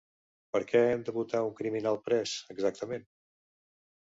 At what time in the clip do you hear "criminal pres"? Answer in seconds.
1.59-2.33